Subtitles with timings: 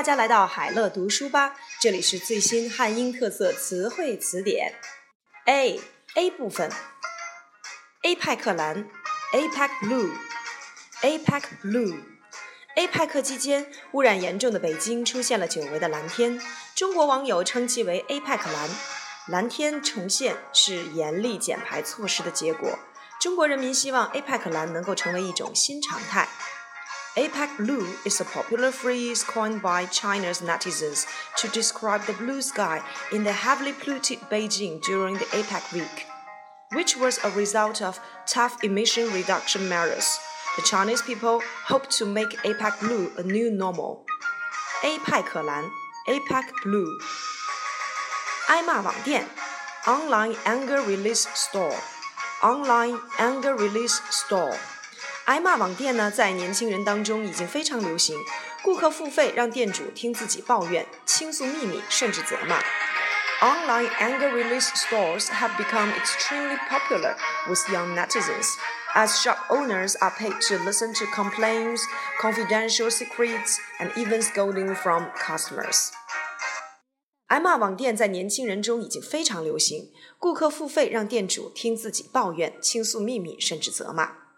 [0.00, 4.72] 大家来到海乐读书吧，这里是最新汉英特色词汇词典。
[5.44, 5.78] A
[6.14, 6.72] A 部分
[8.04, 8.88] ，A 派克蓝
[9.34, 12.00] ，APEC Blue，APEC Blue。
[12.76, 16.40] A 派克期间，污染严重的北京出现了久违的蓝天，
[16.74, 18.70] 中国网友称其为 A 派克蓝。
[19.28, 22.78] 蓝天重现是严厉减排措施的结果。
[23.20, 26.26] 中国人民希望 A 派克蓝能够成为一种新常态。
[27.17, 31.05] APEC blue is a popular phrase coined by China's netizens
[31.37, 32.81] to describe the blue sky
[33.13, 36.05] in the heavily polluted Beijing during the APEC week,
[36.73, 40.19] which was a result of tough emission reduction measures.
[40.57, 44.05] The Chinese people hope to make APEC blue a new normal.
[44.83, 45.69] APEC 蓝
[46.07, 46.99] APEC blue.
[48.47, 49.25] 挨骂网店
[49.87, 51.75] Online Anger Release Store
[52.43, 54.55] Online Anger Release Store
[55.30, 58.18] 挨骂网店呢，在年轻人当中已经非常流行。
[58.64, 62.58] 顾客付费让店主听自己抱怨、倾诉秘密，甚至责骂。
[63.40, 67.14] Online anger release stores have become extremely popular
[67.46, 68.56] with young netizens,
[68.96, 71.82] as shop owners are paid to listen to complaints,
[72.20, 75.90] confidential secrets, and even scolding from customers.
[77.28, 79.92] 挨骂网店在年轻人中已经非常流行。
[80.18, 84.29] 顾客付费让店主听自己抱怨、倾诉秘密，甚至责骂。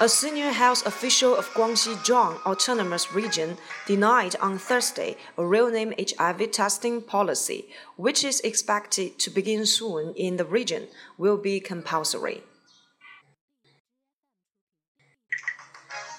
[0.00, 5.92] A senior health official of Guangxi Zhuang Autonomous Region denied on Thursday a real name
[5.98, 7.66] HIV testing policy,
[7.96, 10.86] which is expected to begin soon in the region,
[11.18, 12.42] will be compulsory.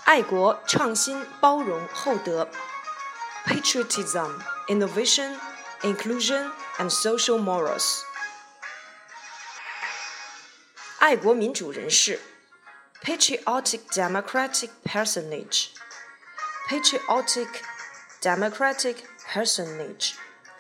[0.04, 2.50] 爱国、创新、包容、厚德，
[3.46, 5.38] patriotism, innovation,
[5.84, 8.02] inclusion, and social morals.
[10.98, 12.20] 爱国民主人士。
[13.04, 15.70] patriotic democratic personage.
[16.70, 17.48] Patriotic
[18.22, 18.96] democratic
[19.34, 20.14] personage.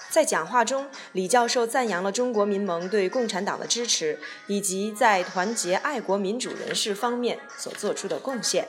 [0.09, 8.67] 在讲话中，李教授赞扬了中国民盟对共产党的支持，以及在团结爱国民主人士方面所做出的贡献。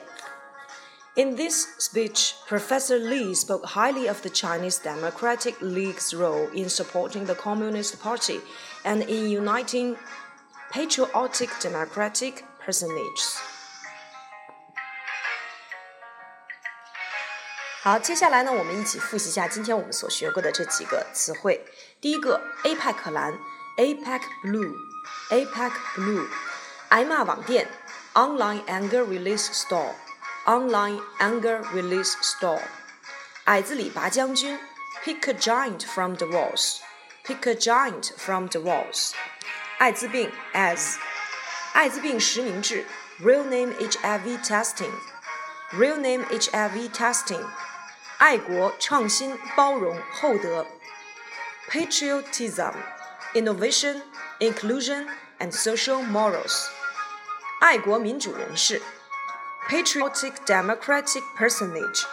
[1.15, 7.25] In this speech, Professor Li spoke highly of the Chinese Democratic League's role in supporting
[7.25, 8.39] the Communist Party
[8.83, 9.97] and in uniting
[10.71, 13.39] patriotic democratic personages.
[17.86, 21.64] 好，接下来呢，我们一起复习一下今天我们所学过的这几个词汇。
[22.00, 23.38] 第一个，APEC 蓝
[23.76, 26.26] ，APEC blue，APEC blue，
[26.88, 27.68] 挨骂网店
[28.14, 32.60] ，Online Anger Release Store，Online Anger Release Store，
[33.44, 34.58] 矮子里拔将军
[35.04, 39.12] ，Pick a giant from the walls，Pick a giant from the walls，
[39.78, 40.96] 艾滋病，AIDS，
[41.72, 42.84] 艾滋病实名制
[43.22, 47.46] ，Real name HIV testing，Real name HIV testing。
[48.17, 50.65] 爱国、创新、包容、厚德；
[51.69, 52.73] patriotism,
[53.33, 54.01] innovation,
[54.39, 55.07] inclusion,
[55.39, 56.67] and social morals。
[57.59, 58.79] 爱国民主人士；
[59.69, 62.03] patriotic democratic personage。